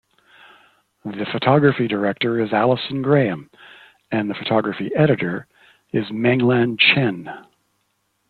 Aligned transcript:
The 1.05 1.27
Photography 1.31 1.87
Director 1.87 2.41
is 2.43 2.51
Alison 2.53 3.03
Graham, 3.03 3.51
and 4.11 4.27
the 4.27 4.33
Photography 4.33 4.89
editor 4.95 5.45
is 5.93 6.05
Menglan 6.09 6.79
Chen. 6.79 7.29